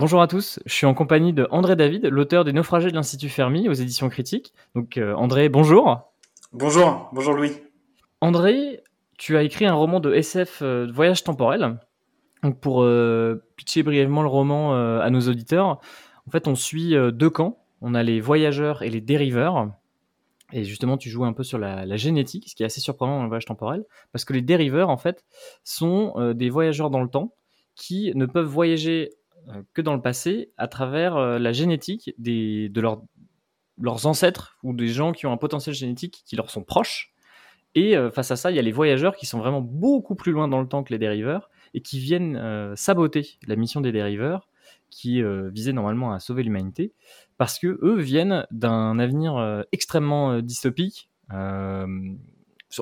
[0.00, 3.28] Bonjour à tous, je suis en compagnie de André David, l'auteur des Naufragés de l'Institut
[3.28, 4.54] Fermi aux éditions critiques.
[4.76, 6.12] Donc euh, André, bonjour.
[6.52, 7.50] Bonjour, bonjour Louis.
[8.20, 8.84] André,
[9.18, 11.80] tu as écrit un roman de SF euh, de voyage temporel.
[12.44, 15.80] Donc pour euh, pitcher brièvement le roman à nos auditeurs,
[16.28, 17.58] en fait on suit deux camps.
[17.80, 19.68] On a les voyageurs et les dériveurs.
[20.52, 23.22] Et justement, tu joues un peu sur la, génétique, ce qui est assez surprenant dans
[23.24, 25.24] le voyage temporel, parce que les dériveurs, en fait,
[25.64, 27.34] sont des voyageurs dans le temps
[27.74, 29.17] qui ne peuvent voyager euh,
[29.72, 34.88] que dans le passé à travers euh, la génétique des, de leurs ancêtres ou des
[34.88, 37.12] gens qui ont un potentiel génétique qui leur sont proches.
[37.74, 40.32] Et euh, face à ça, il y a les voyageurs qui sont vraiment beaucoup plus
[40.32, 44.48] loin dans le temps que les dériveurs et qui viennent saboter la mission des dériveurs
[44.90, 45.22] qui
[45.52, 46.94] visait normalement à sauver l'humanité
[47.36, 51.10] parce que eux viennent d'un avenir extrêmement dystopique.
[51.30, 52.16] on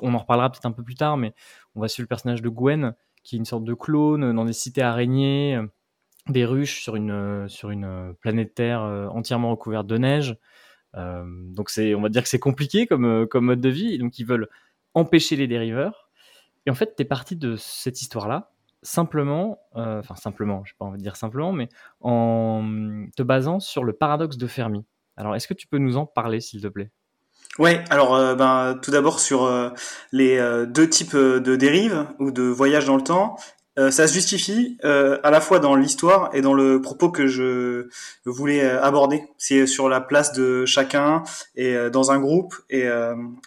[0.02, 1.34] en reparlera peut-être un peu plus tard, mais
[1.74, 4.52] on va suivre le personnage de Gwen qui est une sorte de clone dans des
[4.52, 5.60] cités araignées
[6.28, 10.36] des ruches sur une, euh, sur une euh, planète Terre euh, entièrement recouverte de neige.
[10.94, 13.98] donc c'est, on va dire que c'est compliqué comme, comme mode de vie.
[13.98, 14.48] donc ils veulent
[14.94, 16.08] empêcher les dériveurs.
[16.64, 18.50] Et en fait, tu es parti de cette histoire-là
[18.82, 21.68] simplement, enfin simplement, je ne pas envie de dire simplement, mais
[22.00, 22.62] en
[23.16, 24.84] te basant sur le paradoxe de Fermi.
[25.16, 26.90] Alors, est-ce que tu peux nous en parler, s'il te plaît?
[27.58, 29.50] Ouais, alors ben, tout d'abord sur
[30.12, 33.36] les deux types de dérives ou de voyages dans le temps
[33.78, 37.26] euh, ça se justifie euh, à la fois dans l'histoire et dans le propos que
[37.26, 37.88] je
[38.24, 39.24] voulais euh, aborder.
[39.36, 41.24] C'est sur la place de chacun
[41.56, 42.88] et dans un groupe et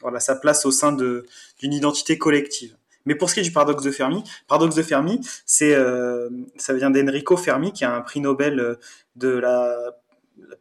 [0.02, 2.76] voilà sa place au sein d'une identité collective.
[3.06, 5.76] Mais pour ce qui est du paradoxe de Fermi, paradoxe de Fermi, c'est
[6.58, 8.78] ça vient d'Enrico Fermi qui a un prix Nobel
[9.16, 9.78] de la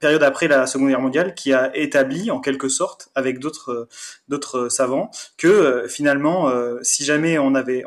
[0.01, 3.89] période après la Seconde Guerre mondiale, qui a établi en quelque sorte, avec d'autres
[4.29, 6.51] d'autres savants, que finalement,
[6.83, 7.85] si jamais on avait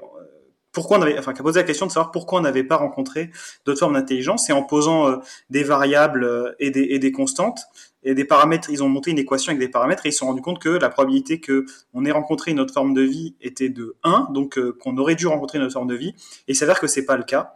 [0.71, 2.77] pourquoi on avait, enfin, qui a posé la question de savoir pourquoi on n'avait pas
[2.77, 3.31] rencontré
[3.65, 5.17] d'autres formes d'intelligence, et en posant euh,
[5.49, 7.61] des variables euh, et, des, et des constantes
[8.03, 8.69] et des paramètres.
[8.69, 10.69] Ils ont monté une équation avec des paramètres et ils se sont rendus compte que
[10.69, 14.57] la probabilité que on ait rencontré une autre forme de vie était de 1, donc
[14.57, 16.09] euh, qu'on aurait dû rencontrer une autre forme de vie.
[16.47, 17.55] Et il s'avère que c'est pas le cas.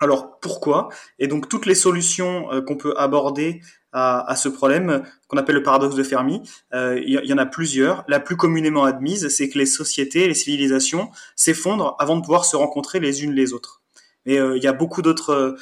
[0.00, 0.88] Alors pourquoi?
[1.18, 3.62] Et donc toutes les solutions qu'on peut aborder
[3.98, 6.42] à, ce problème qu'on appelle le paradoxe de Fermi.
[6.74, 8.04] Euh, il y, en a plusieurs.
[8.08, 12.56] La plus communément admise, c'est que les sociétés, les civilisations s'effondrent avant de pouvoir se
[12.56, 13.80] rencontrer les unes les autres.
[14.26, 15.56] Mais euh, il y a beaucoup d'autres,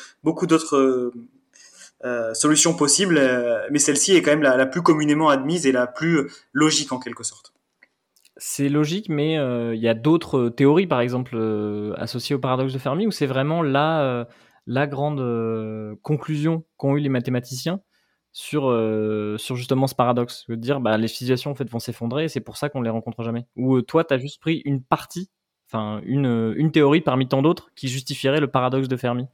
[2.05, 3.23] euh, solutions possibles,
[3.71, 7.23] mais celle-ci est quand même la, plus communément admise et la plus logique en quelque
[7.23, 7.54] sorte.
[8.37, 11.37] C'est logique, mais il y a d'autres théories, par exemple,
[11.97, 14.27] associées au paradoxe de Fermi, où c'est vraiment la,
[14.67, 17.81] la grande conclusion qu'ont eu les mathématiciens
[18.35, 20.45] sur, euh, sur justement ce paradoxe.
[20.49, 22.85] De dire, bah, les civilisations en fait, vont s'effondrer et c'est pour ça qu'on ne
[22.85, 23.47] les rencontre jamais.
[23.57, 25.31] Ou euh, toi, tu as juste pris une partie,
[25.71, 29.27] enfin une, euh, une théorie parmi tant d'autres qui justifierait le paradoxe de Fermi.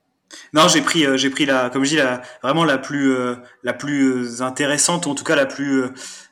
[0.53, 3.17] Non, j'ai pris, j'ai pris la, comme je dis, la, vraiment la plus,
[3.65, 5.87] la plus intéressante, en tout cas la plus,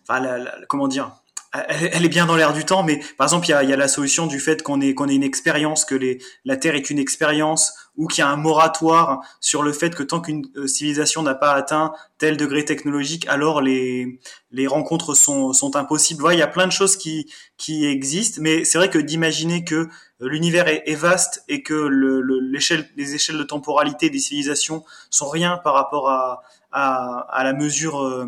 [0.09, 1.11] enfin, comment dire,
[1.53, 3.77] elle, est bien dans l'air du temps, mais par exemple, il y a, y a,
[3.77, 6.91] la solution du fait qu'on ait, qu'on ait une expérience, que les, la Terre est
[6.91, 10.67] une expérience, ou qu'il y a un moratoire sur le fait que tant qu'une euh,
[10.67, 14.21] civilisation n'a pas atteint tel degré technologique, alors les,
[14.53, 16.21] les rencontres sont, sont impossibles.
[16.21, 19.65] Voilà, il y a plein de choses qui, qui existent, mais c'est vrai que d'imaginer
[19.65, 19.89] que
[20.21, 25.29] l'univers est, est, vaste et que le, l'échelle, les échelles de temporalité des civilisations sont
[25.29, 26.43] rien par rapport à,
[26.73, 28.27] à, à la mesure euh,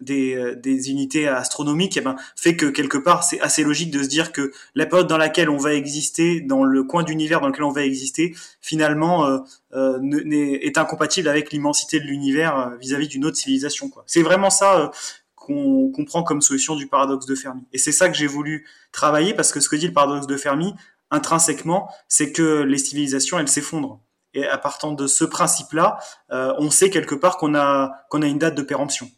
[0.00, 4.02] des, euh, des unités astronomiques, eh ben, fait que quelque part c'est assez logique de
[4.02, 7.48] se dire que la période dans laquelle on va exister, dans le coin d'univers dans
[7.48, 9.38] lequel on va exister, finalement euh,
[9.74, 13.88] euh est, incompatible avec l'immensité de l'univers euh, vis-à-vis d'une autre civilisation.
[13.88, 14.04] Quoi.
[14.06, 14.90] C'est vraiment ça
[15.34, 17.62] qu'on comprend comme solution du paradoxe de Fermi.
[17.72, 20.36] Et c'est ça que j'ai voulu travailler parce que ce que dit le paradoxe de
[20.36, 20.74] Fermi,
[21.10, 24.00] intrinsèquement, c'est que les civilisations elles s'effondrent.
[24.34, 25.98] Et à partir de ce principe-là,
[26.28, 29.10] on sait quelque part qu'on a qu'on a une date de péremption.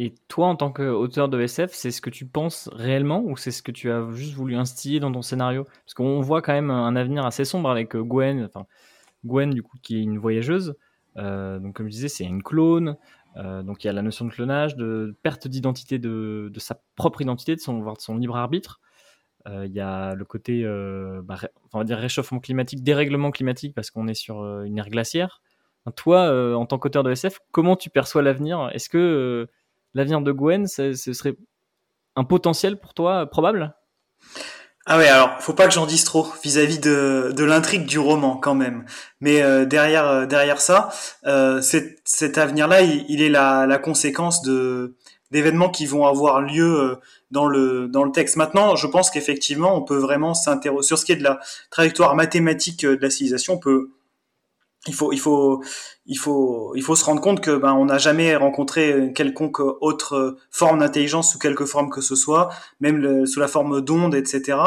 [0.00, 3.50] Et toi, en tant qu'auteur de SF, c'est ce que tu penses réellement ou c'est
[3.50, 5.64] ce que tu as juste voulu instiller dans ton scénario?
[5.64, 8.64] Parce qu'on voit quand même un avenir assez sombre avec euh, Gwen, enfin
[9.26, 10.76] Gwen du coup qui est une voyageuse.
[11.16, 12.96] Euh, donc comme je disais, c'est une clone.
[13.38, 17.20] Euh, donc il y a la notion de clonage, de perte d'identité de, sa propre
[17.20, 18.80] identité, de son, de son libre arbitre.
[19.46, 20.62] Il y a le côté,
[21.24, 21.38] bah,
[21.72, 25.40] on va dire réchauffement climatique, dérèglement climatique parce qu'on est sur une ère glaciaire.
[25.96, 28.68] toi, en tant qu'auteur de SF, comment tu perçois l'avenir?
[28.74, 29.48] Est-ce que
[29.94, 31.34] l'avenir de Gwen, ce serait
[32.16, 33.74] un potentiel pour toi probable?
[34.90, 38.54] Ah ouais, alors faut pas que j'en dise trop vis-à-vis de, l'intrigue du roman quand
[38.54, 38.86] même.
[39.20, 40.88] Mais euh, derrière euh, derrière ça,
[41.26, 44.96] euh, cet, avenir-là, il, est la, la conséquence de
[45.30, 46.96] d'événements qui vont avoir lieu
[47.30, 48.36] dans le dans le texte.
[48.36, 51.38] Maintenant, je pense qu'effectivement, on peut vraiment s'interroger sur ce qui est de la
[51.70, 53.54] trajectoire mathématique de la civilisation.
[53.54, 53.90] On peut
[54.88, 55.62] il faut, il faut,
[56.06, 60.38] il faut, il faut se rendre compte que ben on n'a jamais rencontré quelconque autre
[60.50, 62.48] forme d'intelligence sous quelque forme que ce soit,
[62.80, 64.58] même sous la forme d'onde, etc.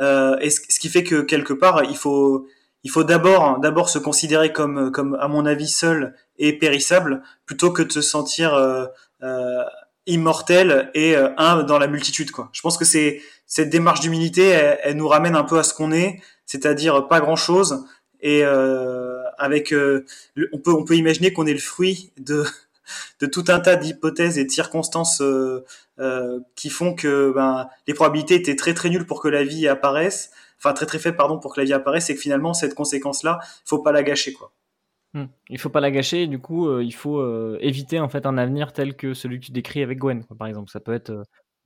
[0.00, 2.46] Euh, et ce, qui fait que quelque part, il faut,
[2.84, 7.70] il faut d'abord, d'abord se considérer comme, comme à mon avis seul et périssable, plutôt
[7.70, 8.86] que de se sentir euh,
[9.22, 9.64] euh,
[10.06, 12.30] immortel et euh, un dans la multitude.
[12.32, 12.50] Quoi.
[12.52, 15.74] Je pense que c'est cette démarche d'humilité, elle, elle, nous ramène un peu à ce
[15.74, 17.84] qu'on est, c'est-à-dire pas grand-chose
[18.22, 19.11] et euh,
[19.42, 20.04] avec euh,
[20.52, 22.44] on peut on peut imaginer qu'on est le fruit de
[23.20, 25.64] de tout un tas d'hypothèses et de circonstances euh,
[25.98, 29.68] euh, qui font que ben, les probabilités étaient très très nulles pour que la vie
[29.68, 32.74] apparaisse, enfin très très faibles pardon pour que la vie apparaisse, et que finalement cette
[32.74, 34.52] conséquence-là, il faut pas la gâcher quoi.
[35.14, 35.26] Hmm.
[35.50, 37.22] Il faut pas la gâcher, du coup euh, il faut
[37.58, 40.48] éviter en fait un avenir tel que celui que tu décris avec Gwen, quoi, par
[40.48, 40.70] exemple.
[40.70, 41.10] Ça peut être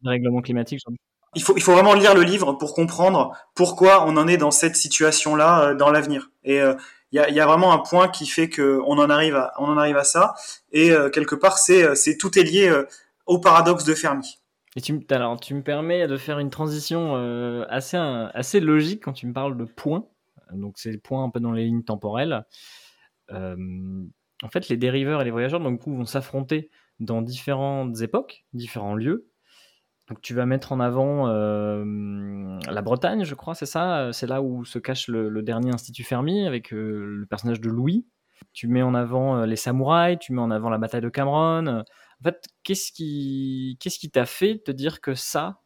[0.04, 0.80] un règlement climatique.
[1.34, 4.50] Il faut, il faut vraiment lire le livre pour comprendre pourquoi on en est dans
[4.50, 6.30] cette situation-là dans l'avenir.
[6.44, 6.60] Et
[7.12, 10.34] il y a, vraiment un point qui fait que on en arrive à, ça.
[10.72, 12.84] Et euh, quelque part, c'est, euh, c'est tout est lié euh,
[13.26, 14.38] au paradoxe de Fermi.
[14.74, 17.14] Et tu, alors, tu me permets de faire une transition
[17.70, 20.06] assez, logique quand tu me parles de points.
[20.52, 22.44] Donc, c'est des points un peu dans les lignes temporelles.
[23.30, 26.70] en fait, les dériveurs et les voyageurs donc, vont s'affronter
[27.00, 29.30] dans différentes époques, différents lieux.
[30.08, 34.10] Donc tu vas mettre en avant euh, la Bretagne, je crois, c'est ça?
[34.12, 38.06] C'est là où se cache le, dernier Institut Fermi avec euh, le personnage de Louis.
[38.52, 41.66] Tu mets en avant euh, les samouraïs, tu mets en avant la bataille de Cameron.
[41.68, 45.60] En fait, qu'est-ce qui qu'est-ce qui t'a fait te dire que ça,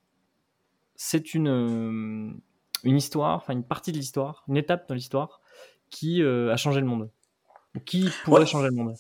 [0.97, 2.41] c'est une,
[2.83, 5.41] une histoire, enfin une partie de l'histoire, une étape de l'histoire
[5.91, 7.11] qui a changé le monde?
[7.85, 8.95] Qui pourrait changer le monde?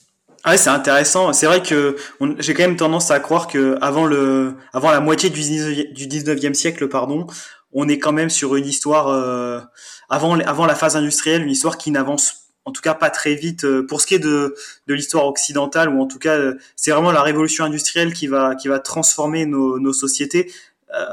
[0.47, 1.33] Ouais, c'est intéressant.
[1.33, 1.97] C'est vrai que
[2.39, 6.07] j'ai quand même tendance à croire que avant le, avant la moitié du 19e, du
[6.07, 7.27] 19e siècle, pardon,
[7.73, 9.61] on est quand même sur une histoire euh,
[10.09, 13.65] avant, avant la phase industrielle, une histoire qui n'avance en tout cas pas très vite
[13.65, 14.55] euh, pour ce qui est de,
[14.87, 18.55] de l'histoire occidentale ou en tout cas euh, c'est vraiment la révolution industrielle qui va
[18.55, 20.53] qui va transformer nos, nos sociétés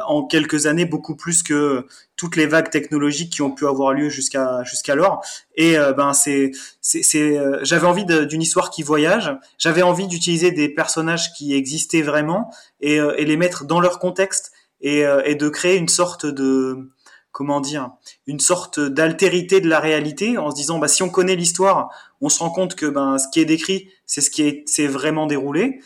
[0.08, 1.86] en quelques années beaucoup plus que
[2.16, 5.24] toutes les vagues technologiques qui ont pu avoir lieu jusqu'à jusqu'alors.
[5.56, 6.52] Et euh, ben c'est
[6.82, 9.32] c'est euh, j'avais envie d'une histoire qui voyage.
[9.58, 12.52] J'avais envie d'utiliser des personnages qui existaient vraiment
[12.82, 14.52] et, et les mettre dans leur contexte
[14.82, 16.92] et, et de créer une sorte de
[17.32, 17.92] comment dire
[18.26, 21.90] une sorte d'altérité de la réalité en se disant bah si on connaît l'histoire
[22.22, 24.88] on se rend compte que ben ce qui est décrit c'est ce qui est c'est
[24.88, 25.82] vraiment déroulé.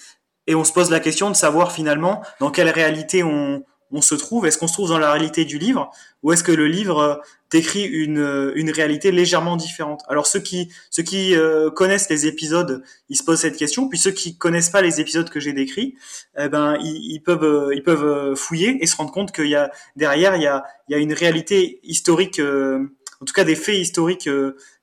[0.48, 4.16] Et on se pose la question de savoir finalement dans quelle réalité on, on se
[4.16, 4.46] trouve?
[4.46, 5.92] Est-ce qu'on se trouve dans la réalité du livre
[6.24, 7.16] ou est-ce que le livre euh,
[7.50, 10.02] décrit une, euh, une réalité légèrement différente?
[10.08, 13.90] Alors ceux qui ceux qui euh, connaissent les épisodes, ils se posent cette question.
[13.90, 15.96] Puis ceux qui connaissent pas les épisodes que j'ai décrits,
[16.38, 20.36] eh ben ils, peuvent ils peuvent fouiller et se rendre compte qu'il y a derrière
[20.36, 24.30] il y a il y a une réalité historique, en tout cas des faits historiques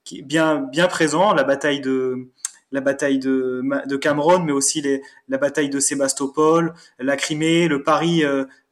[0.03, 1.33] qui bien bien présents.
[1.33, 2.29] La bataille de
[2.71, 7.81] la bataille de, de Cameron, mais aussi les, la bataille de Sébastopol, la Crimée, le
[7.81, 8.23] Paris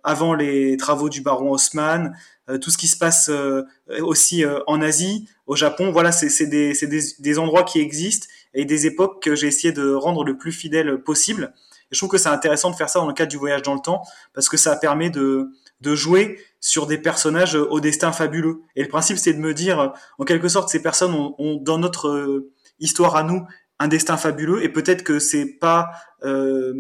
[0.08, 2.18] avant les travaux du baron Haussmann,
[2.50, 3.64] euh, tout ce qui se passe euh,
[4.00, 5.92] aussi euh, en Asie, au Japon.
[5.92, 10.38] Voilà, c'est des, endroits qui existent et des époques que j'ai essayé de rendre le
[10.38, 11.54] plus fidèle possible.
[11.92, 13.82] Je trouve que c'est intéressant de faire ça dans le cadre du voyage dans le
[13.82, 14.02] temps
[14.34, 15.52] parce que ça permet de,
[15.84, 18.62] jouer sur des personnages au destin fabuleux.
[18.78, 22.46] Et le principe, c'est de me dire, en quelque sorte, ces personnes ont dans notre
[22.80, 23.46] histoire à nous
[23.80, 25.92] un destin fabuleux et peut-être que c'est pas
[26.24, 26.74] euh,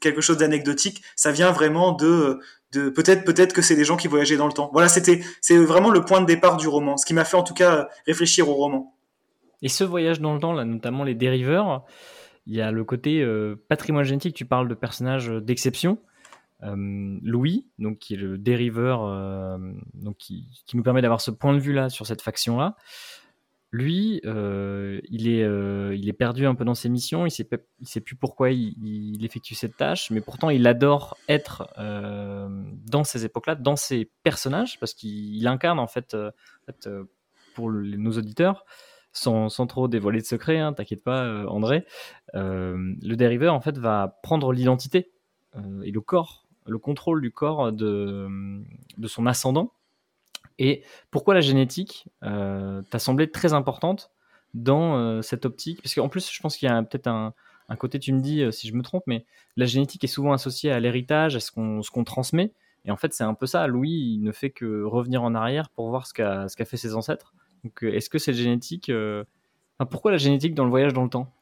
[0.00, 1.02] quelque chose d'anecdotique.
[1.16, 2.40] Ça vient vraiment de
[2.72, 4.70] de peut-être peut-être que c'est des gens qui voyageaient dans le temps.
[4.72, 7.42] Voilà c'était c'est vraiment le point de départ du roman ce qui m'a fait en
[7.42, 8.94] tout cas réfléchir au roman.
[9.60, 11.84] Et ce voyage dans le temps là notamment les dériveurs
[12.46, 15.98] il y a le côté euh, patrimoine génétique tu parles de personnages d'exception.
[16.64, 19.58] Euh, Louis, donc qui est le dériveur, euh,
[19.94, 22.76] donc qui, qui, nous permet d'avoir ce point de vue là sur cette faction là.
[23.72, 27.48] Lui, euh, il, est, euh, il est perdu un peu dans ses missions, il sait,
[27.80, 32.48] il sait plus pourquoi il, effectue cette tâche, mais pourtant il adore être euh,
[32.86, 36.14] dans ces époques-là, dans ces personnages, parce qu'il incarne en fait,
[37.54, 38.66] pour nos auditeurs,
[39.12, 41.86] sans, trop dévoiler de secrets, hein, t'inquiète pas André,
[42.34, 45.12] le dériveur en fait va prendre l'identité
[45.82, 48.28] et le corps, le contrôle du corps de,
[48.98, 49.72] de son ascendant,
[50.58, 54.10] et pourquoi la génétique euh, t'a semblé très importante
[54.54, 55.82] dans euh, cette optique?
[55.82, 57.34] Parce qu'en plus, je pense qu'il y a peut-être un,
[57.78, 59.24] côté, tu me dis euh, si je me trompe, mais
[59.56, 62.52] la génétique est souvent associée à l'héritage, à ce qu'on transmet.
[62.84, 63.66] Et en fait, c'est un peu ça.
[63.66, 67.32] Louis, il ne fait que revenir en arrière pour voir ce qu'a fait ses ancêtres.
[67.64, 68.90] Donc, est-ce que cette génétique.
[69.90, 71.32] Pourquoi la génétique dans le voyage dans le temps?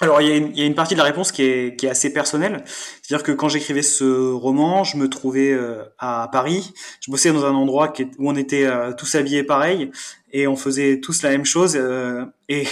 [0.00, 1.76] Alors il y, a une, il y, a une, partie de la réponse qui est,
[1.78, 2.64] qui est assez personnelle,
[3.00, 7.44] c'est-à-dire que quand j'écrivais ce roman, je me trouvais euh, à Paris, je bossais dans
[7.44, 9.92] un endroit qui où on était euh, tous habillés pareil
[10.32, 12.66] et on faisait tous la même chose euh, et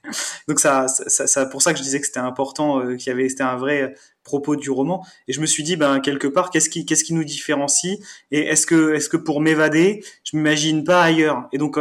[0.48, 3.28] donc ça, ça, ça, pour ça que je disais que c'était important, qu'il y avait
[3.28, 5.04] c'était un vrai propos du roman.
[5.28, 7.98] Et je me suis dit ben quelque part qu'est-ce qui qu'est-ce qui nous différencie
[8.30, 11.48] et est-ce que est-ce que pour m'évader je m'imagine pas ailleurs?
[11.52, 11.78] Et donc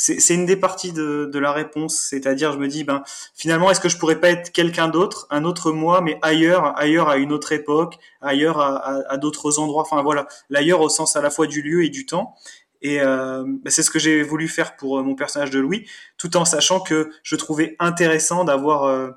[0.00, 3.02] c'est une des parties de, de la réponse, c'est-à-dire je me dis ben
[3.34, 7.08] finalement est-ce que je pourrais pas être quelqu'un d'autre, un autre moi, mais ailleurs, ailleurs
[7.08, 11.16] à une autre époque, ailleurs à, à, à d'autres endroits, enfin voilà, l'ailleurs au sens
[11.16, 12.36] à la fois du lieu et du temps.
[12.80, 15.86] Et euh, ben, c'est ce que j'ai voulu faire pour euh, mon personnage de Louis,
[16.16, 19.10] tout en sachant que je trouvais intéressant d'avoir euh,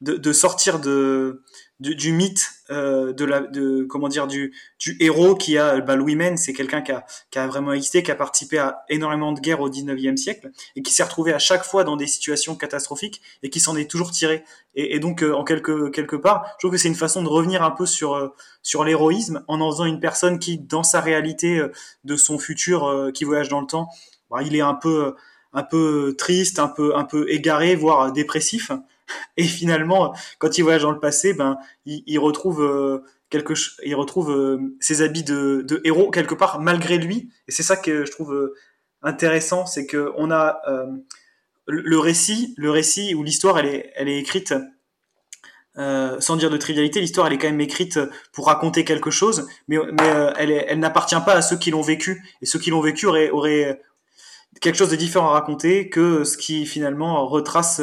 [0.00, 1.42] de, de, sortir de
[1.80, 5.94] du, du mythe euh, de la de comment dire du du héros qui a bah,
[5.96, 9.32] Louis Men c'est quelqu'un qui a qui a vraiment existé qui a participé à énormément
[9.32, 12.56] de guerres au 19e siècle et qui s'est retrouvé à chaque fois dans des situations
[12.56, 14.44] catastrophiques et qui s'en est toujours tiré.
[14.74, 17.28] Et, et donc euh, en quelque quelque part je trouve que c'est une façon de
[17.28, 18.28] revenir un peu sur euh,
[18.62, 21.72] sur l'héroïsme en en faisant une personne qui dans sa réalité euh,
[22.04, 23.88] de son futur qui voyage dans le temps
[24.30, 25.14] bah, il est un peu
[25.52, 28.72] un peu triste un peu un peu égaré voire dépressif
[29.36, 34.30] et finalement, quand il voyage dans le passé, ben, il, retrouve euh, quelque, il retrouve
[34.30, 37.30] euh, ses habits de, héros quelque part malgré lui.
[37.46, 38.54] Et c'est ça que je trouve euh,
[39.02, 40.60] intéressant, c'est que on a
[41.66, 44.54] le récit, le récit où l'histoire elle est, elle est écrite.
[45.76, 48.00] sans dire de trivialité, l'histoire elle est quand même écrite
[48.32, 52.24] pour raconter quelque chose, mais, mais elle, elle n'appartient pas à ceux qui l'ont vécu.
[52.42, 53.80] Et ceux qui l'ont vécu auraient, auraient
[54.60, 57.80] quelque chose de différent à raconter que ce qui finalement retrace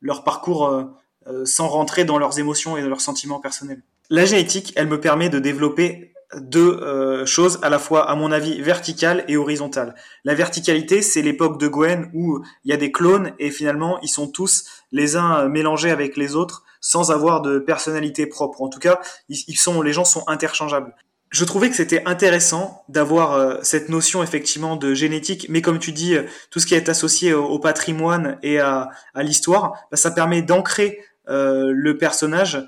[0.00, 0.84] leur parcours euh,
[1.26, 3.82] euh, sans rentrer dans leurs émotions et dans leurs sentiments personnels.
[4.10, 8.32] La génétique, elle me permet de développer deux euh, choses à la fois, à mon
[8.32, 9.94] avis, verticales et horizontales.
[10.24, 14.08] La verticalité, c'est l'époque de Gwen où il y a des clones et finalement ils
[14.08, 18.62] sont tous les uns mélangés avec les autres sans avoir de personnalité propre.
[18.62, 20.94] En tout cas, ils sont, les gens sont interchangeables
[21.30, 25.92] je trouvais que c'était intéressant d'avoir euh, cette notion effectivement de génétique, mais comme tu
[25.92, 30.10] dis, euh, tout ce qui est associé au, patrimoine et à, à l'histoire, bah, ça
[30.10, 32.66] permet d'ancrer euh, le personnage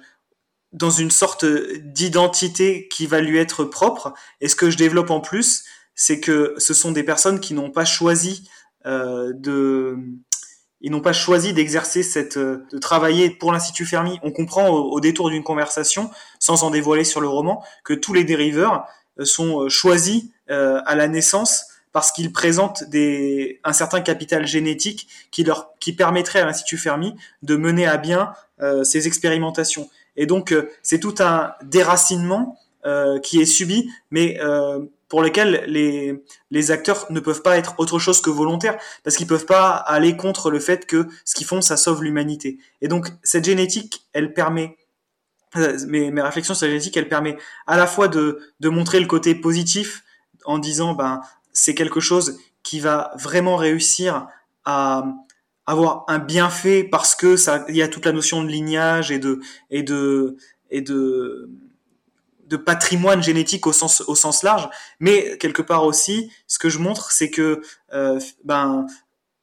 [0.72, 4.12] dans une sorte d'identité qui va lui être propre.
[4.40, 5.64] Et ce que je développe en plus,
[5.94, 8.48] c'est que ce sont des personnes qui n'ont pas choisi
[8.86, 9.98] de
[10.80, 14.18] ils n'ont pas choisi d'exercer cette, euh, de travailler pour l'Institut Fermi.
[14.22, 18.24] On comprend au, détour d'une conversation, sans en dévoiler sur le roman, que tous les
[18.24, 18.86] dériveurs
[19.18, 25.06] euh, sont euh, choisis à la naissance parce qu'ils présentent des, un certain capital génétique
[25.30, 29.88] qui leur, qui permettrait à l'Institut Fermi de mener à bien euh, ces expérimentations.
[30.16, 32.69] Et donc, c'est tout un déracinement euh,
[33.22, 37.98] qui est subi, mais euh, pour lesquels les, les acteurs ne peuvent pas être autre
[37.98, 41.60] chose que volontaires, parce qu'ils peuvent pas aller contre le fait que ce qu'ils font,
[41.60, 42.58] ça sauve l'humanité.
[42.80, 44.76] Et donc, cette génétique, elle permet,
[45.56, 49.00] euh, mes, mes réflexions sur la génétique, elle permet à la fois de, de montrer
[49.00, 50.04] le côté positif
[50.44, 51.20] en disant, ben,
[51.52, 54.28] c'est quelque chose qui va vraiment réussir
[54.64, 55.04] à
[55.66, 59.18] avoir un bienfait parce que ça, il y a toute la notion de lignage et
[59.18, 60.36] de, et de,
[60.70, 61.50] et de,
[62.50, 66.80] de patrimoine génétique au sens au sens large, mais quelque part aussi, ce que je
[66.80, 67.62] montre, c'est que
[67.94, 68.86] euh, ben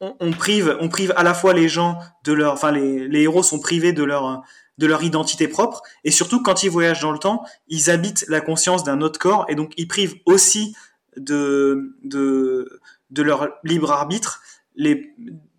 [0.01, 3.43] on, prive on prive à la fois les gens de leur, enfin les, les héros
[3.43, 4.43] sont privés de leur
[4.77, 8.41] de leur identité propre, et surtout quand ils voyagent dans le temps, ils habitent la
[8.41, 10.75] conscience d'un autre corps, et donc ils privent aussi
[11.15, 14.41] de de de leur libre arbitre
[14.75, 15.15] les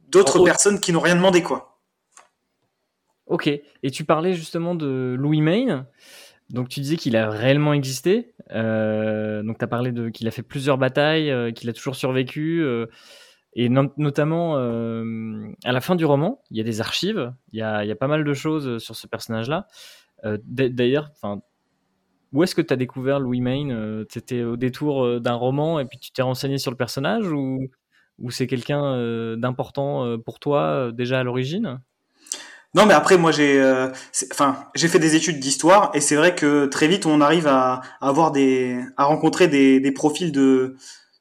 [0.07, 1.81] d'autres personnes qui n'ont rien demandé quoi.
[3.27, 5.87] Ok, et tu parlais justement de Louis Maine.
[6.51, 8.33] Donc tu disais qu'il a réellement existé.
[8.53, 11.97] Euh, donc tu as parlé de qu'il a fait plusieurs batailles, euh, qu'il a toujours
[11.97, 12.63] survécu.
[12.63, 12.87] Euh,
[13.55, 17.97] et notamment à la fin du roman, il y a des archives, il y a,
[17.97, 19.67] pas mal de choses sur ce personnage-là.
[20.45, 21.11] D'ailleurs,
[22.33, 25.99] où est-ce que tu as découvert Louis Maine C'était au détour d'un roman et puis
[25.99, 27.69] tu t'es renseigné sur le personnage ou
[28.31, 31.81] c'est quelqu'un d'important pour toi déjà à l'origine?
[32.75, 33.89] Non, mais après, moi, j'ai, euh,
[34.75, 38.31] j'ai fait des études d'histoire et c'est vrai que très vite, on arrive à, avoir
[38.31, 40.77] des, à rencontrer des, des profils de,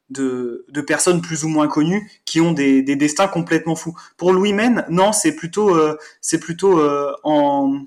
[0.10, 3.96] de, de, personnes plus ou moins connues qui ont des, des destins complètement fous.
[4.18, 7.80] Pour Louis Men, non, c'est plutôt, euh, c'est plutôt euh, en,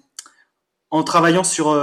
[0.90, 1.79] en travaillant sur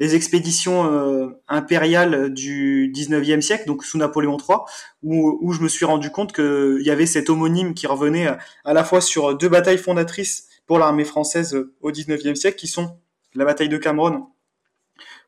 [0.00, 4.58] les expéditions impériales du 19e siècle, donc sous Napoléon III,
[5.02, 8.28] où, où je me suis rendu compte qu'il y avait cet homonyme qui revenait
[8.64, 12.96] à la fois sur deux batailles fondatrices pour l'armée française au XIXe siècle, qui sont
[13.34, 14.28] la bataille de Cameron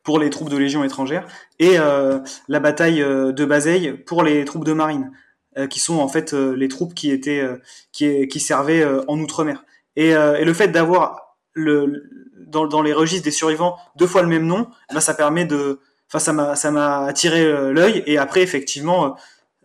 [0.03, 1.27] pour les troupes de légion étrangère
[1.59, 5.11] et euh, la bataille euh, de Bazeille pour les troupes de marine,
[5.57, 7.43] euh, qui sont en fait les troupes qui étaient
[7.91, 9.65] qui, servaient en outre-mer.
[9.95, 12.09] Et, le fait d'avoir le,
[12.47, 16.19] dans, les registres des survivants deux fois le même nom, ben ça permet de, enfin
[16.19, 17.43] ça m'a ça m'a attiré
[17.73, 19.15] l'œil et après effectivement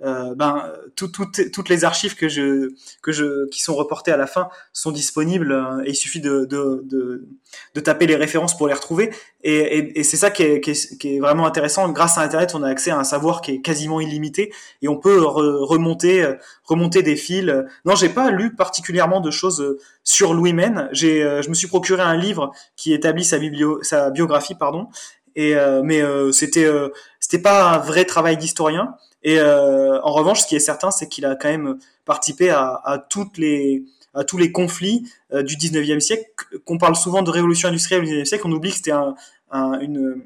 [0.04, 4.18] euh, ben tout, tout, toutes les archives que je que je qui sont reportées à
[4.18, 7.26] la fin sont disponibles euh, et il suffit de, de, de,
[7.74, 9.10] de, taper les références pour les retrouver.
[9.42, 11.88] Et, et, et c'est ça qui est, qui, est, vraiment intéressant.
[11.88, 14.98] Grâce à internet on a accès à un savoir qui est quasiment illimité et on
[14.98, 16.30] peut remonter
[16.64, 17.50] remonter des fils.
[17.86, 22.02] Non j'ai pas lu particulièrement de choses sur Louis Men j'ai je me suis procuré
[22.02, 24.88] un livre qui établit sa biblio sa biographie pardon.
[25.36, 26.70] Et euh, mais c'était
[27.18, 28.94] c'était pas un vrai travail d'historien
[29.26, 33.04] et euh, en revanche, ce qui est certain, c'est qu'il a quand même participé à,
[33.10, 36.30] tous les conflits euh, du 19e siècle.
[36.64, 39.16] Qu'on parle souvent de révolution industrielle au 19e siècle, on oublie que c'était un,
[39.50, 40.22] un, une,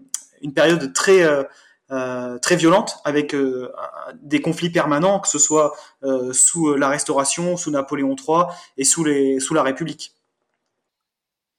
[0.54, 3.34] période très euh, violente avec
[4.20, 5.74] des conflits permanents, que ce soit
[6.32, 8.44] sous la Restauration, sous Napoléon III
[8.76, 10.14] et sous les sous la République.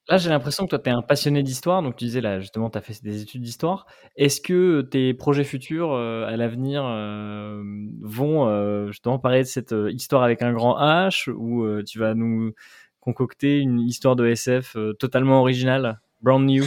[0.08, 1.80] Là, j'ai l'impression que toi, tu es un passionné d'histoire.
[1.82, 3.86] Donc, tu disais, là, justement, tu as fait des études d'histoire.
[4.16, 7.62] Est-ce que tes projets futurs euh, à l'avenir euh,
[8.00, 12.52] vont euh, justement parler de cette histoire avec un grand H ou tu vas nous
[13.00, 16.64] concocter une histoire de SF totalement originale, brand new?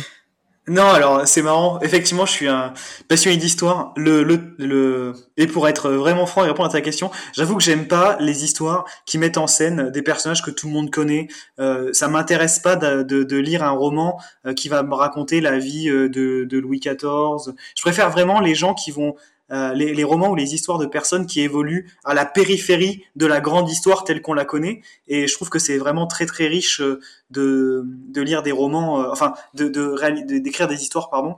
[0.67, 1.79] Non, alors c'est marrant.
[1.81, 2.73] Effectivement, je suis un
[3.07, 3.93] passionné d'histoire.
[3.95, 7.63] Le, le, le, et pour être vraiment franc et répondre à ta question, j'avoue que
[7.63, 11.27] j'aime pas les histoires qui mettent en scène des personnages que tout le monde connaît.
[11.59, 15.39] Euh, ça m'intéresse pas de, de, de, lire un roman euh, qui va me raconter
[15.39, 17.53] la vie euh, de, de Louis XIV.
[17.75, 19.15] Je préfère vraiment les gens qui vont
[19.51, 23.27] euh, les, les, romans ou les histoires de personnes qui évoluent à la périphérie de
[23.27, 24.81] la grande histoire telle qu'on la connaît.
[25.07, 26.99] Et je trouve que c'est vraiment très très riche euh,
[27.29, 31.35] de, de lire des romans, euh, enfin de, de, d'écrire des histoires, pardon,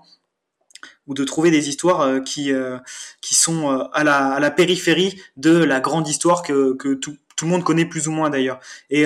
[1.07, 2.51] ou de trouver des histoires qui
[3.21, 7.45] qui sont à la, à la périphérie de la grande histoire que, que tout, tout
[7.45, 8.59] le monde connaît plus ou moins d'ailleurs.
[8.89, 9.05] Et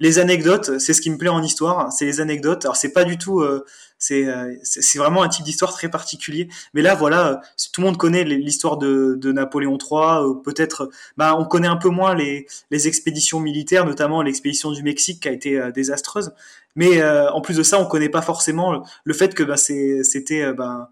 [0.00, 2.64] les anecdotes, c'est ce qui me plaît en histoire, c'est les anecdotes.
[2.64, 3.64] Alors c'est pas du tout euh,
[3.98, 4.26] c'est
[4.62, 6.48] c'est vraiment un type d'histoire très particulier.
[6.74, 7.36] Mais là, voilà, euh,
[7.72, 10.42] tout le monde connaît l'histoire de, de Napoléon III.
[10.44, 15.22] Peut-être, bah, on connaît un peu moins les, les expéditions militaires, notamment l'expédition du Mexique
[15.22, 16.32] qui a été euh, désastreuse.
[16.74, 20.90] Mais en plus de ça, on connaît pas forcément le, fait que bah, c'était bah,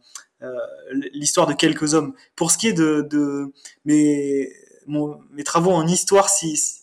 [1.12, 2.14] l'histoire de quelques hommes.
[2.37, 3.52] Pour ce qui est de, de
[3.85, 4.50] mes,
[4.87, 6.81] mon, mes travaux en histoire, si,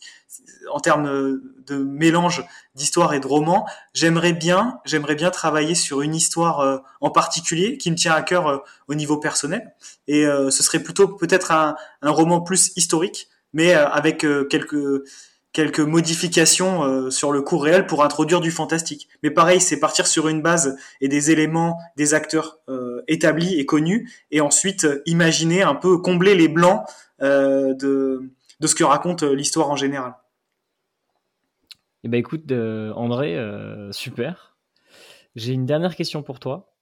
[0.72, 2.44] en termes de mélange
[2.76, 7.78] d'histoire et de roman, j'aimerais bien, j'aimerais bien travailler sur une histoire euh, en particulier
[7.78, 9.74] qui me tient à cœur euh, au niveau personnel.
[10.08, 15.04] Et euh, ce serait plutôt peut-être un, un, roman plus historique, mais avec quelques
[15.52, 19.10] quelques modifications sur le cours réel pour introduire du fantastique.
[19.22, 22.60] Mais pareil, c'est partir sur une base et des éléments, des acteurs
[23.10, 26.86] établis et connus, et ensuite imaginer un peu combler les blancs
[27.21, 28.31] de
[28.62, 30.13] de ce que raconte l'histoire en général.
[32.03, 34.57] Eh ben écoute, euh, André, euh, super.
[35.36, 36.73] J'ai une dernière question pour toi,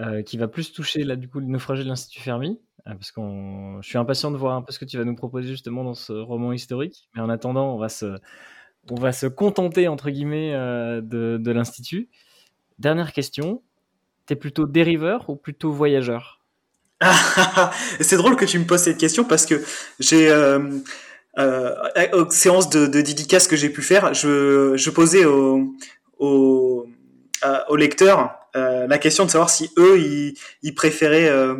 [0.00, 3.80] euh, qui va plus toucher là du coup le naufragé de l'Institut Fermi, parce qu'on,
[3.80, 5.94] je suis impatient de voir un peu ce que tu vas nous proposer justement dans
[5.94, 7.08] ce roman historique.
[7.14, 8.18] Mais en attendant, on va se,
[8.90, 12.10] on va se contenter entre guillemets de, de l'Institut.
[12.78, 13.62] Dernière question,
[14.26, 16.43] t'es plutôt dériveur ou plutôt voyageur?
[18.00, 19.62] C'est drôle que tu me poses cette question parce que
[20.00, 20.80] j'ai euh,
[22.12, 25.74] aux séances de, de dédicaces que j'ai pu faire, je, je posais aux
[26.18, 26.86] au,
[27.68, 31.56] au lecteurs euh, la question de savoir si eux, ils, ils préféraient euh,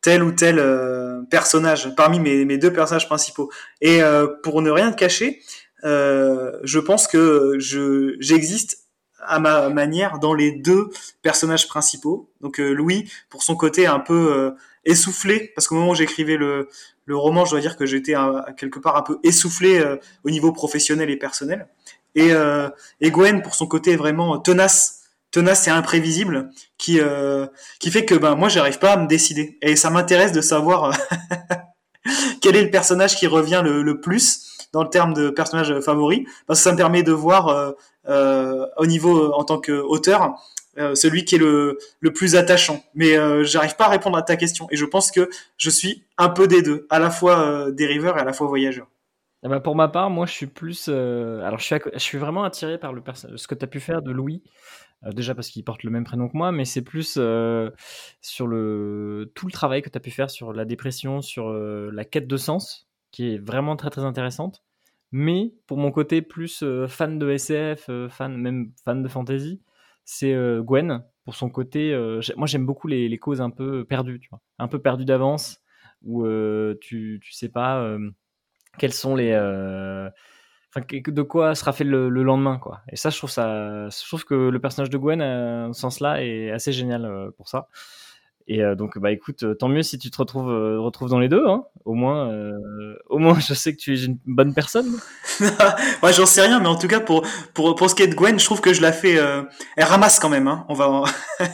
[0.00, 3.50] tel ou tel euh, personnage parmi mes, mes, deux personnages principaux.
[3.80, 5.40] Et euh, pour ne rien te cacher,
[5.82, 8.89] je pense que je j'existe
[9.22, 10.90] à ma manière dans les deux
[11.22, 12.30] personnages principaux.
[12.40, 14.54] Donc Louis, pour son côté un peu
[14.84, 16.68] essoufflé, parce qu'au moment où j'écrivais le,
[17.10, 18.14] le roman, je dois dire que j'étais
[18.56, 21.66] quelque part un peu essoufflé euh, au niveau professionnel et personnel.
[22.14, 22.68] Et, euh,
[23.00, 25.02] et, Gwen, pour son côté vraiment tenace,
[25.32, 27.46] tenace et imprévisible, qui euh,
[27.80, 29.58] qui fait que ben moi j'arrive pas à me décider.
[29.60, 30.96] Et ça m'intéresse de savoir
[32.40, 36.60] quel est le personnage qui revient le, plus dans le terme de personnage favori, parce
[36.60, 37.74] que ça me permet de voir
[38.10, 40.34] au niveau en tant qu'auteur
[40.78, 42.82] euh, celui qui est le, le plus attachant.
[42.94, 44.68] Mais euh, j'arrive pas à répondre à ta question.
[44.70, 48.16] Et je pense que je suis un peu des deux, à la fois euh, dériveur
[48.16, 48.86] et à la fois voyageur.
[49.42, 50.88] Eh ben pour ma part, moi je suis plus.
[50.88, 53.02] alors je suis, je suis vraiment attiré par le
[53.36, 54.42] ce que tu as pu faire de Louis.
[55.14, 57.18] déjà parce qu'il porte le même prénom que moi, mais c'est plus
[58.20, 62.04] sur le tout le travail que tu as pu faire sur la dépression, sur la
[62.04, 64.62] quête de sens, qui est vraiment très très intéressante.
[65.12, 69.60] Mais pour mon côté plus fan de SF, fan même fan de fantasy,
[70.04, 71.92] c'est euh, Gwen pour son côté.
[71.92, 74.20] Euh, moi, j'aime beaucoup les, causes un peu perdues,
[74.58, 75.60] un peu perdues d'avance,
[76.02, 77.96] où euh, tu, tu sais pas
[78.78, 79.32] quels sont les
[80.76, 82.82] de quoi sera fait le, lendemain, quoi.
[82.90, 86.22] Et ça, je trouve ça, je trouve que le personnage de Gwen, euh, ce sens-là,
[86.22, 87.68] est assez génial euh, pour ça.
[88.52, 91.46] Et euh, donc, bah écoute, tant mieux si tu te retrouves, retrouves dans les deux.
[91.46, 91.62] Hein.
[91.84, 92.28] Au moins,
[93.08, 94.98] au moins, je sais que tu es une bonne personne.
[96.02, 98.14] ouais, j'en sais rien, mais en tout cas, pour, pour, pour ce qui est de
[98.16, 99.12] Gwen, je trouve que je la fais.
[99.76, 100.48] elle ramasse quand même.
[100.48, 100.66] Hein.
[100.68, 101.04] On va.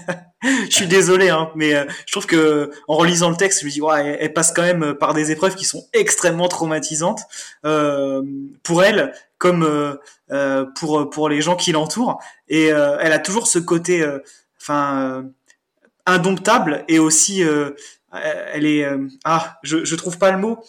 [0.43, 1.75] je suis désolé, hein, mais
[2.07, 4.95] je trouve que en relisant le texte, je me dis, ouais, elle, passe quand même
[4.95, 7.21] par des épreuves qui sont extrêmement traumatisantes
[8.63, 9.99] pour elle, comme
[10.75, 12.19] pour pour les gens qui l'entourent.
[12.49, 14.03] Et elle a toujours ce côté,
[14.59, 15.27] enfin
[16.07, 17.71] indomptable et aussi euh,
[18.13, 20.63] elle est euh, ah je je trouve pas le mot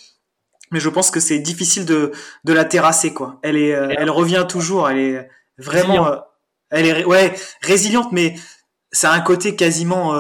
[0.72, 2.12] mais je pense que c'est difficile de
[2.44, 3.40] de la terrasser quoi.
[3.44, 6.22] Elle est euh, elle revient toujours elle est vraiment
[6.70, 8.36] elle est ouais résiliente mais
[8.92, 10.14] ça a un côté quasiment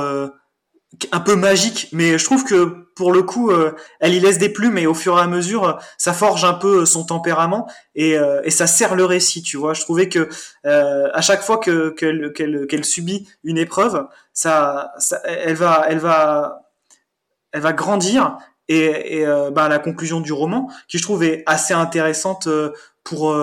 [1.11, 3.51] un peu magique, mais je trouve que pour le coup,
[3.99, 6.85] elle y laisse des plumes et au fur et à mesure, ça forge un peu
[6.85, 9.73] son tempérament et, et ça sert le récit, tu vois.
[9.73, 10.27] Je trouvais que
[10.63, 14.93] à chaque fois que qu'elle subit une épreuve, ça,
[15.25, 16.63] elle va, elle va,
[17.51, 21.73] elle va grandir et, et bah, la conclusion du roman, qui je trouve est assez
[21.73, 22.49] intéressante
[23.03, 23.33] pour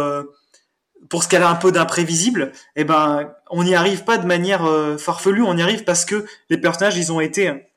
[1.08, 4.64] pour ce qu'elle a un peu d'imprévisible, eh ben, on n'y arrive pas de manière
[4.64, 7.70] euh, farfelue, on y arrive parce que les personnages, ils ont été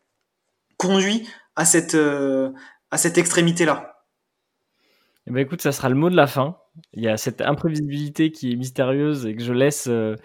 [0.78, 1.28] conduits
[1.58, 2.52] à cette, euh,
[2.90, 4.06] à cette extrémité-là.
[5.28, 6.56] Eh ben, écoute, ça sera le mot de la fin.
[6.94, 10.16] Il y a cette imprévisibilité qui est mystérieuse et que je laisse, euh,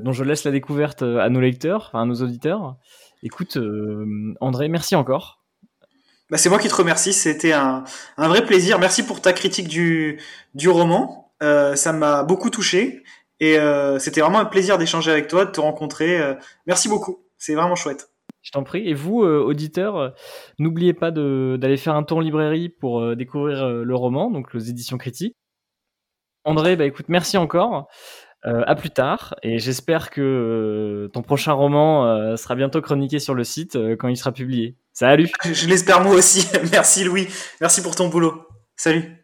[0.00, 2.78] dont je laisse la découverte à nos lecteurs, à nos auditeurs.
[3.22, 3.56] Écoute,
[4.40, 5.42] André, merci encore.
[6.30, 7.84] Bah, c'est moi qui te remercie, c'était un,
[8.16, 8.78] un, vrai plaisir.
[8.78, 10.18] Merci pour ta critique du,
[10.54, 11.22] du roman.
[11.42, 13.02] Euh, ça m'a beaucoup touché
[13.40, 16.18] et euh, c'était vraiment un plaisir d'échanger avec toi, de te rencontrer.
[16.18, 16.34] Euh,
[16.66, 18.11] merci beaucoup, c'est vraiment chouette.
[18.42, 18.88] Je t'en prie.
[18.88, 20.14] Et vous, auditeurs,
[20.58, 24.98] n'oubliez pas d'aller faire un tour en librairie pour découvrir le roman, donc les éditions
[24.98, 25.36] critiques.
[26.44, 27.88] André, bah écoute, merci encore.
[28.42, 29.36] à plus tard.
[29.44, 34.32] Et j'espère que ton prochain roman sera bientôt chroniqué sur le site quand il sera
[34.32, 34.76] publié.
[34.92, 35.30] Salut.
[35.44, 36.46] Je l'espère moi aussi.
[36.72, 37.28] merci Louis.
[37.60, 38.46] Merci pour ton boulot.
[38.76, 39.21] Salut.